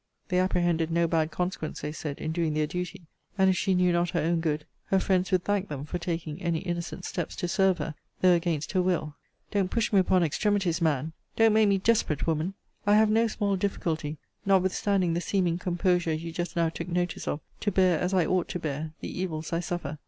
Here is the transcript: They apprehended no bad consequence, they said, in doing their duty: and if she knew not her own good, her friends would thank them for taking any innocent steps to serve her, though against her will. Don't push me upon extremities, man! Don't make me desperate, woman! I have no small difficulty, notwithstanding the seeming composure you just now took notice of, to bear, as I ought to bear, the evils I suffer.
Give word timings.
They 0.29 0.39
apprehended 0.39 0.89
no 0.89 1.05
bad 1.07 1.29
consequence, 1.29 1.81
they 1.81 1.91
said, 1.91 2.17
in 2.17 2.31
doing 2.31 2.55
their 2.55 2.65
duty: 2.65 3.05
and 3.37 3.51
if 3.51 3.55
she 3.55 3.75
knew 3.75 3.91
not 3.93 4.09
her 4.09 4.19
own 4.19 4.39
good, 4.39 4.65
her 4.85 4.99
friends 4.99 5.29
would 5.31 5.43
thank 5.43 5.69
them 5.69 5.85
for 5.85 5.99
taking 5.99 6.41
any 6.41 6.57
innocent 6.57 7.05
steps 7.05 7.35
to 7.35 7.47
serve 7.47 7.77
her, 7.77 7.93
though 8.21 8.33
against 8.33 8.71
her 8.71 8.81
will. 8.81 9.15
Don't 9.51 9.69
push 9.69 9.93
me 9.93 9.99
upon 9.99 10.23
extremities, 10.23 10.81
man! 10.81 11.13
Don't 11.35 11.53
make 11.53 11.67
me 11.67 11.77
desperate, 11.77 12.25
woman! 12.25 12.55
I 12.87 12.95
have 12.95 13.11
no 13.11 13.27
small 13.27 13.55
difficulty, 13.55 14.17
notwithstanding 14.43 15.13
the 15.13 15.21
seeming 15.21 15.59
composure 15.59 16.13
you 16.13 16.31
just 16.31 16.55
now 16.55 16.69
took 16.69 16.87
notice 16.87 17.27
of, 17.27 17.39
to 17.59 17.71
bear, 17.71 17.99
as 17.99 18.11
I 18.11 18.25
ought 18.25 18.47
to 18.47 18.59
bear, 18.59 18.93
the 19.01 19.21
evils 19.21 19.53
I 19.53 19.59
suffer. 19.59 19.99